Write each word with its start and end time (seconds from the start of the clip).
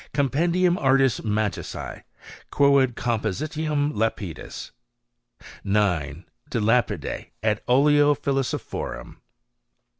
Compendium 0.15 0.79
Artis 0.79 1.19
Magicse, 1.19 2.01
quoad 2.51 2.95
Composi 2.95 3.45
tionem 3.49 3.93
Lapidis. 3.93 4.71
9. 5.63 6.25
De 6.49 6.59
Lapide 6.59 7.27
et 7.43 7.63
Oleo 7.67 8.15
Philosophorum. 8.15 9.17